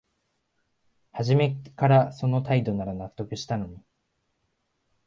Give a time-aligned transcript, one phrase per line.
[1.11, 3.77] はじめからその態度なら納得したのに